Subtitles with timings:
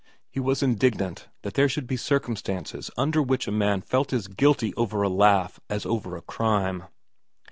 [0.31, 4.73] He was indignant that there should be circumstances under which a man felt as guilty
[4.73, 6.85] over a laugh as over a crime.